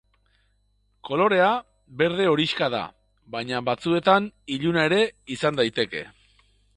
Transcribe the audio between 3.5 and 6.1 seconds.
batzuetan iluna ere izan daiteke.